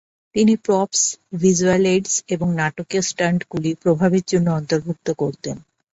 তিনি 0.35 0.53
props, 0.57 1.01
visual 1.33 1.83
aids, 1.85 2.13
এবং 2.27 2.47
নাটকীয় 2.55 3.01
স্টান্টগুলি 3.01 3.71
প্রভাবের 3.75 4.23
জন্য 4.27 4.47
অন্তর্ভুক্ত 4.51 5.07
করতেন। 5.13 5.55